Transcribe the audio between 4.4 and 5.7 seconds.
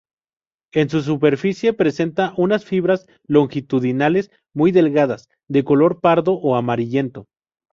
muy delgadas, de